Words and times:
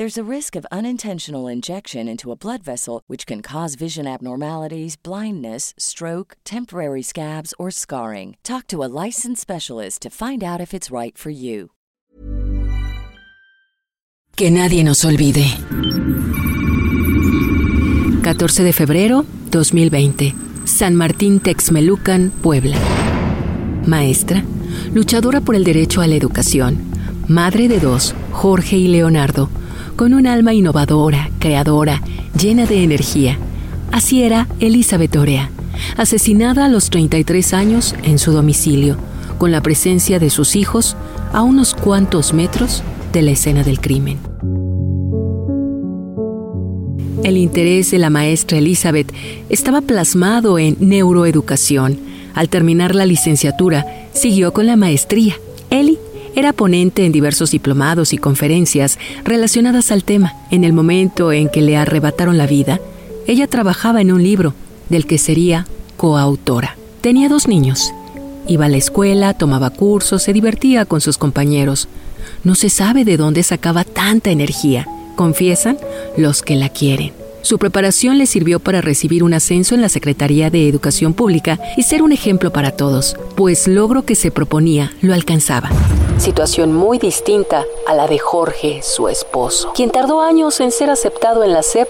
There's 0.00 0.16
a 0.16 0.34
risk 0.36 0.56
of 0.56 0.64
unintentional 0.72 1.46
injection 1.46 2.08
into 2.08 2.32
a 2.32 2.34
blood 2.34 2.62
vessel, 2.62 3.02
which 3.06 3.26
can 3.26 3.42
cause 3.42 3.74
vision 3.74 4.06
abnormalities, 4.06 4.96
blindness, 4.96 5.74
stroke, 5.76 6.38
temporary 6.42 7.02
scabs, 7.02 7.52
or 7.58 7.70
scarring. 7.70 8.38
Talk 8.42 8.66
to 8.68 8.82
a 8.82 8.88
licensed 8.88 9.42
specialist 9.42 10.00
to 10.00 10.08
find 10.08 10.42
out 10.42 10.58
if 10.58 10.72
it's 10.72 10.90
right 10.90 11.18
for 11.18 11.28
you. 11.28 11.72
Que 14.36 14.50
nadie 14.50 14.82
nos 14.84 15.04
olvide. 15.04 15.44
14 18.22 18.64
de 18.64 18.72
febrero 18.72 19.26
2020. 19.50 20.34
San 20.64 20.96
Martín 20.96 21.40
Texmelucan, 21.40 22.30
Puebla. 22.30 22.78
Maestra, 23.84 24.42
luchadora 24.94 25.42
por 25.42 25.56
el 25.56 25.64
derecho 25.64 26.00
a 26.00 26.06
la 26.06 26.14
educación, 26.14 26.90
madre 27.28 27.68
de 27.68 27.80
dos, 27.80 28.14
Jorge 28.32 28.78
y 28.78 28.88
Leonardo 28.88 29.50
con 30.00 30.14
un 30.14 30.26
alma 30.26 30.54
innovadora, 30.54 31.30
creadora, 31.40 32.00
llena 32.34 32.64
de 32.64 32.82
energía. 32.82 33.36
Así 33.92 34.22
era 34.22 34.48
Elizabeth 34.58 35.14
Orea, 35.14 35.50
asesinada 35.98 36.64
a 36.64 36.68
los 36.70 36.88
33 36.88 37.52
años 37.52 37.94
en 38.02 38.18
su 38.18 38.32
domicilio, 38.32 38.96
con 39.36 39.52
la 39.52 39.60
presencia 39.60 40.18
de 40.18 40.30
sus 40.30 40.56
hijos 40.56 40.96
a 41.34 41.42
unos 41.42 41.74
cuantos 41.74 42.32
metros 42.32 42.82
de 43.12 43.20
la 43.20 43.32
escena 43.32 43.62
del 43.62 43.78
crimen. 43.78 44.16
El 47.22 47.36
interés 47.36 47.90
de 47.90 47.98
la 47.98 48.08
maestra 48.08 48.56
Elizabeth 48.56 49.12
estaba 49.50 49.82
plasmado 49.82 50.58
en 50.58 50.78
neuroeducación. 50.80 51.98
Al 52.32 52.48
terminar 52.48 52.94
la 52.94 53.04
licenciatura, 53.04 53.84
siguió 54.14 54.54
con 54.54 54.66
la 54.66 54.76
maestría. 54.76 55.34
Eli 55.68 55.98
era 56.34 56.52
ponente 56.52 57.04
en 57.04 57.12
diversos 57.12 57.50
diplomados 57.50 58.12
y 58.12 58.18
conferencias 58.18 58.98
relacionadas 59.24 59.90
al 59.90 60.04
tema. 60.04 60.34
En 60.50 60.64
el 60.64 60.72
momento 60.72 61.32
en 61.32 61.48
que 61.48 61.62
le 61.62 61.76
arrebataron 61.76 62.38
la 62.38 62.46
vida, 62.46 62.80
ella 63.26 63.46
trabajaba 63.46 64.00
en 64.00 64.12
un 64.12 64.22
libro 64.22 64.54
del 64.88 65.06
que 65.06 65.18
sería 65.18 65.66
coautora. 65.96 66.76
Tenía 67.00 67.28
dos 67.28 67.48
niños. 67.48 67.92
Iba 68.46 68.66
a 68.66 68.68
la 68.68 68.76
escuela, 68.76 69.34
tomaba 69.34 69.70
cursos, 69.70 70.22
se 70.22 70.32
divertía 70.32 70.84
con 70.84 71.00
sus 71.00 71.18
compañeros. 71.18 71.88
No 72.44 72.54
se 72.54 72.70
sabe 72.70 73.04
de 73.04 73.16
dónde 73.16 73.42
sacaba 73.42 73.84
tanta 73.84 74.30
energía, 74.30 74.86
confiesan 75.16 75.78
los 76.16 76.42
que 76.42 76.56
la 76.56 76.68
quieren. 76.68 77.12
Su 77.42 77.58
preparación 77.58 78.18
le 78.18 78.26
sirvió 78.26 78.60
para 78.60 78.80
recibir 78.80 79.24
un 79.24 79.32
ascenso 79.32 79.74
en 79.74 79.80
la 79.80 79.88
Secretaría 79.88 80.50
de 80.50 80.68
Educación 80.68 81.14
Pública 81.14 81.58
y 81.76 81.82
ser 81.82 82.02
un 82.02 82.12
ejemplo 82.12 82.52
para 82.52 82.72
todos, 82.72 83.16
pues 83.36 83.66
logro 83.66 84.04
que 84.04 84.14
se 84.14 84.30
proponía 84.30 84.92
lo 85.00 85.14
alcanzaba. 85.14 85.70
Situación 86.20 86.74
muy 86.74 86.98
distinta 86.98 87.64
a 87.86 87.94
la 87.94 88.06
de 88.06 88.18
Jorge, 88.18 88.82
su 88.82 89.08
esposo, 89.08 89.72
quien 89.74 89.90
tardó 89.90 90.20
años 90.20 90.60
en 90.60 90.70
ser 90.70 90.90
aceptado 90.90 91.44
en 91.44 91.54
la 91.54 91.62
SEP 91.62 91.88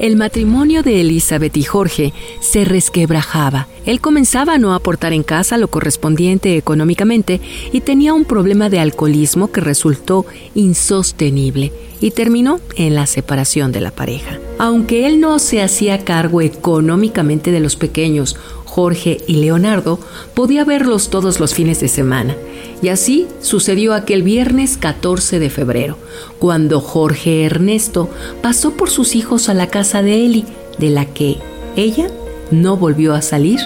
el 0.00 0.16
matrimonio 0.16 0.82
de 0.82 1.02
Elizabeth 1.02 1.54
y 1.58 1.62
Jorge 1.62 2.14
se 2.40 2.64
resquebrajaba. 2.64 3.68
Él 3.84 4.00
comenzaba 4.00 4.54
a 4.54 4.58
no 4.58 4.72
aportar 4.72 5.12
en 5.12 5.22
casa 5.22 5.58
lo 5.58 5.68
correspondiente 5.68 6.56
económicamente 6.56 7.38
y 7.70 7.82
tenía 7.82 8.14
un 8.14 8.24
problema 8.24 8.70
de 8.70 8.80
alcoholismo 8.80 9.52
que 9.52 9.60
resultó 9.60 10.24
insostenible 10.54 11.70
y 12.00 12.12
terminó 12.12 12.60
en 12.76 12.94
la 12.94 13.06
separación 13.06 13.72
de 13.72 13.82
la 13.82 13.90
pareja. 13.90 14.38
Aunque 14.58 15.06
él 15.06 15.20
no 15.20 15.38
se 15.38 15.60
hacía 15.60 16.02
cargo 16.02 16.40
económicamente 16.40 17.50
de 17.50 17.60
los 17.60 17.76
pequeños, 17.76 18.36
Jorge 18.70 19.18
y 19.26 19.34
Leonardo, 19.34 19.98
podía 20.32 20.64
verlos 20.64 21.10
todos 21.10 21.40
los 21.40 21.54
fines 21.54 21.80
de 21.80 21.88
semana. 21.88 22.36
Y 22.80 22.88
así 22.88 23.26
sucedió 23.40 23.94
aquel 23.94 24.22
viernes 24.22 24.76
14 24.76 25.40
de 25.40 25.50
febrero, 25.50 25.98
cuando 26.38 26.80
Jorge 26.80 27.44
Ernesto 27.44 28.08
pasó 28.42 28.76
por 28.76 28.88
sus 28.88 29.16
hijos 29.16 29.48
a 29.48 29.54
la 29.54 29.66
casa 29.66 30.02
de 30.02 30.24
Eli, 30.24 30.44
de 30.78 30.90
la 30.90 31.04
que 31.04 31.38
ella 31.74 32.06
no 32.52 32.76
volvió 32.76 33.14
a 33.14 33.22
salir, 33.22 33.58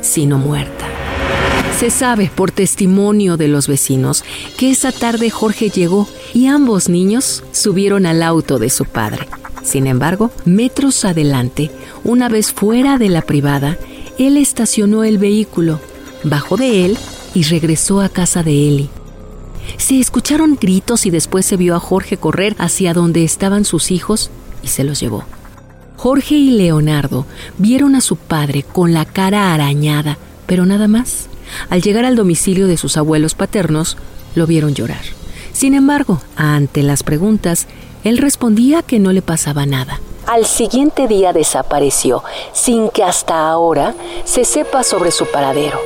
sino 0.00 0.38
muerta. 0.38 0.86
Se 1.78 1.90
sabe 1.90 2.30
por 2.34 2.50
testimonio 2.50 3.36
de 3.36 3.48
los 3.48 3.68
vecinos 3.68 4.24
que 4.56 4.70
esa 4.70 4.92
tarde 4.92 5.28
Jorge 5.28 5.68
llegó 5.68 6.08
y 6.32 6.46
ambos 6.46 6.88
niños 6.88 7.44
subieron 7.52 8.06
al 8.06 8.22
auto 8.22 8.58
de 8.58 8.70
su 8.70 8.86
padre. 8.86 9.28
Sin 9.62 9.86
embargo, 9.86 10.30
metros 10.46 11.04
adelante, 11.04 11.70
una 12.02 12.30
vez 12.30 12.52
fuera 12.52 12.96
de 12.96 13.10
la 13.10 13.20
privada, 13.20 13.76
él 14.18 14.36
estacionó 14.36 15.04
el 15.04 15.18
vehículo, 15.18 15.80
bajó 16.24 16.56
de 16.56 16.84
él 16.84 16.98
y 17.34 17.44
regresó 17.44 18.00
a 18.00 18.08
casa 18.08 18.42
de 18.42 18.68
Eli. 18.68 18.90
Se 19.76 20.00
escucharon 20.00 20.58
gritos 20.60 21.06
y 21.06 21.10
después 21.10 21.46
se 21.46 21.56
vio 21.56 21.76
a 21.76 21.80
Jorge 21.80 22.16
correr 22.16 22.56
hacia 22.58 22.94
donde 22.94 23.22
estaban 23.22 23.64
sus 23.64 23.90
hijos 23.90 24.30
y 24.62 24.68
se 24.68 24.82
los 24.82 24.98
llevó. 24.98 25.24
Jorge 25.96 26.34
y 26.34 26.50
Leonardo 26.50 27.26
vieron 27.58 27.94
a 27.94 28.00
su 28.00 28.16
padre 28.16 28.64
con 28.64 28.92
la 28.92 29.04
cara 29.04 29.54
arañada, 29.54 30.18
pero 30.46 30.66
nada 30.66 30.88
más. 30.88 31.28
Al 31.70 31.80
llegar 31.82 32.04
al 32.04 32.16
domicilio 32.16 32.66
de 32.66 32.76
sus 32.76 32.96
abuelos 32.96 33.34
paternos, 33.34 33.96
lo 34.34 34.46
vieron 34.46 34.74
llorar. 34.74 35.02
Sin 35.52 35.74
embargo, 35.74 36.20
ante 36.36 36.82
las 36.82 37.02
preguntas, 37.02 37.66
él 38.04 38.18
respondía 38.18 38.82
que 38.82 38.98
no 38.98 39.12
le 39.12 39.22
pasaba 39.22 39.66
nada 39.66 40.00
al 40.28 40.44
siguiente 40.44 41.08
día 41.08 41.32
desapareció, 41.32 42.22
sin 42.52 42.90
que 42.90 43.02
hasta 43.02 43.48
ahora 43.48 43.94
se 44.24 44.44
sepa 44.44 44.84
sobre 44.84 45.10
su 45.10 45.24
paradero. 45.26 45.78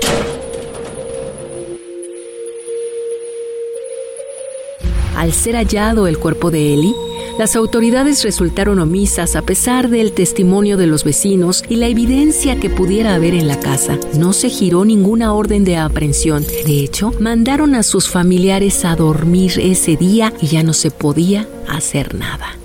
Al 5.17 5.33
ser 5.33 5.55
hallado 5.55 6.09
el 6.09 6.19
cuerpo 6.19 6.51
de 6.51 6.75
Eli, 6.75 6.93
las 7.39 7.55
autoridades 7.55 8.25
resultaron 8.25 8.81
omisas 8.81 9.37
a 9.37 9.43
pesar 9.43 9.89
del 9.89 10.13
testimonio 10.13 10.77
de 10.77 10.89
los 10.89 11.05
vecinos 11.05 11.63
y 11.69 11.77
la 11.77 11.87
evidencia 11.87 12.59
que 12.59 12.69
pudiera 12.69 13.15
haber 13.15 13.35
en 13.35 13.47
la 13.47 13.61
casa. 13.61 13.97
No 14.19 14.33
se 14.33 14.49
giró 14.49 14.85
ninguna 14.85 15.33
orden 15.33 15.65
de 15.65 15.77
aprehensión. 15.77 16.45
De 16.67 16.81
hecho, 16.81 17.13
mandaron 17.21 17.77
a 17.77 17.85
sus 17.85 18.09
familiares 18.09 18.85
a 18.85 18.97
dormir 18.97 19.53
ese 19.61 19.97
día 19.97 20.33
y 20.41 20.49
ya 20.49 20.65
no 20.65 20.73
se 20.73 20.91
podía 20.91 21.47
hacer 21.69 22.17
nada 22.17 22.57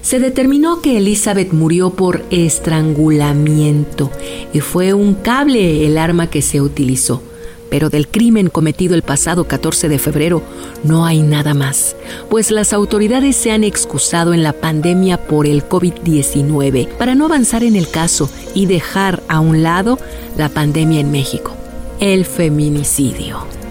se 0.00 0.20
determinó 0.20 0.80
que 0.80 0.98
Elizabeth 0.98 1.52
murió 1.52 1.90
por 1.90 2.24
estrangulamiento 2.30 4.10
y 4.52 4.60
fue 4.60 4.94
un 4.94 5.14
cable 5.14 5.86
el 5.86 5.98
arma 5.98 6.28
que 6.28 6.42
se 6.42 6.60
utilizó. 6.60 7.22
Pero 7.70 7.88
del 7.88 8.06
crimen 8.06 8.48
cometido 8.48 8.94
el 8.94 9.00
pasado 9.00 9.44
14 9.44 9.88
de 9.88 9.98
febrero 9.98 10.42
no 10.84 11.06
hay 11.06 11.22
nada 11.22 11.54
más, 11.54 11.96
pues 12.28 12.50
las 12.50 12.74
autoridades 12.74 13.34
se 13.34 13.50
han 13.50 13.64
excusado 13.64 14.34
en 14.34 14.42
la 14.42 14.52
pandemia 14.52 15.26
por 15.26 15.46
el 15.46 15.66
COVID-19 15.66 16.88
para 16.98 17.14
no 17.14 17.24
avanzar 17.24 17.64
en 17.64 17.76
el 17.76 17.88
caso 17.88 18.28
y 18.54 18.66
dejar 18.66 19.22
a 19.28 19.40
un 19.40 19.62
lado 19.62 19.98
la 20.36 20.50
pandemia 20.50 21.00
en 21.00 21.10
México, 21.12 21.54
el 21.98 22.26
feminicidio 22.26 23.61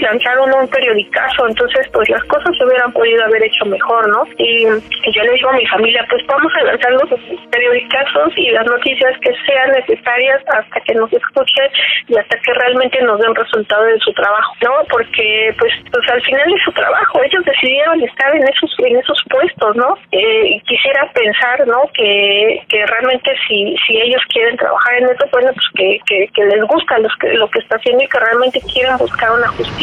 lanzaron 0.00 0.52
un 0.54 0.68
periodicazo, 0.68 1.48
entonces 1.48 1.86
pues 1.92 2.08
las 2.08 2.22
cosas 2.24 2.56
se 2.56 2.64
hubieran 2.64 2.92
podido 2.92 3.24
haber 3.24 3.44
hecho 3.44 3.64
mejor, 3.66 4.08
¿no? 4.08 4.24
Y, 4.38 4.64
yo 4.64 5.22
le 5.24 5.32
digo 5.32 5.50
a 5.50 5.54
mi 5.54 5.66
familia, 5.66 6.06
pues 6.08 6.24
vamos 6.26 6.52
a 6.60 6.64
lanzar 6.64 6.92
los 6.92 7.08
periodicazos 7.50 8.32
y 8.36 8.50
las 8.50 8.66
noticias 8.66 9.18
que 9.20 9.32
sean 9.46 9.70
necesarias 9.72 10.40
hasta 10.46 10.80
que 10.80 10.94
nos 10.94 11.12
escuchen 11.12 11.68
y 12.08 12.16
hasta 12.16 12.38
que 12.38 12.52
realmente 12.54 13.02
nos 13.02 13.18
den 13.20 13.34
resultado 13.34 13.84
de 13.84 13.98
su 13.98 14.12
trabajo, 14.12 14.54
¿no? 14.62 14.72
Porque 14.88 15.54
pues 15.58 15.72
pues 15.92 16.08
al 16.10 16.22
final 16.22 16.46
de 16.46 16.60
su 16.64 16.72
trabajo, 16.72 17.22
ellos 17.24 17.44
decidieron 17.44 18.02
estar 18.02 18.34
en 18.34 18.46
esos 18.46 18.74
en 18.78 18.96
esos 18.96 19.22
puestos, 19.28 19.76
¿no? 19.76 19.96
Eh, 20.12 20.60
quisiera 20.66 21.10
pensar, 21.12 21.66
¿no? 21.66 21.82
Que, 21.94 22.62
que 22.68 22.86
realmente 22.86 23.34
si 23.48 23.74
si 23.86 24.00
ellos 24.00 24.22
quieren 24.32 24.56
trabajar 24.56 24.94
en 24.98 25.04
eso, 25.04 25.26
bueno, 25.32 25.50
pues 25.52 25.66
que, 25.74 26.28
que, 26.34 26.44
les 26.44 26.64
gusta 26.64 26.98
los 26.98 27.12
que, 27.20 27.32
lo 27.34 27.48
que 27.48 27.58
está 27.60 27.76
haciendo 27.76 28.04
y 28.04 28.08
que 28.08 28.18
realmente 28.18 28.60
quieren 28.72 28.96
buscar 28.98 29.30
una 29.32 29.48
justicia. 29.48 29.79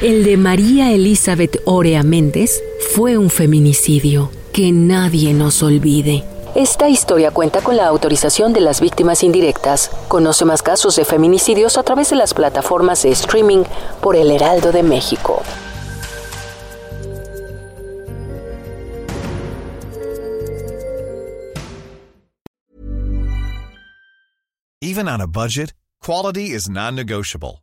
El 0.00 0.24
de 0.24 0.36
María 0.36 0.92
Elizabeth 0.92 1.60
Orea 1.64 2.02
Méndez 2.02 2.62
fue 2.94 3.18
un 3.18 3.30
feminicidio. 3.30 4.30
Que 4.52 4.72
nadie 4.72 5.32
nos 5.32 5.62
olvide. 5.62 6.24
Esta 6.54 6.88
historia 6.88 7.30
cuenta 7.30 7.62
con 7.62 7.76
la 7.76 7.86
autorización 7.86 8.52
de 8.52 8.60
las 8.60 8.80
víctimas 8.80 9.22
indirectas. 9.22 9.90
Conoce 10.08 10.44
más 10.44 10.62
casos 10.62 10.96
de 10.96 11.04
feminicidios 11.04 11.78
a 11.78 11.82
través 11.82 12.10
de 12.10 12.16
las 12.16 12.34
plataformas 12.34 13.02
de 13.02 13.10
streaming 13.10 13.64
por 14.02 14.16
El 14.16 14.30
Heraldo 14.30 14.72
de 14.72 14.82
México. 14.82 15.42
Even 24.82 25.08
on 25.08 25.20
a 25.20 25.26
budget, 25.26 25.72
quality 26.04 26.50
is 26.50 26.68
non-negotiable. 26.68 27.62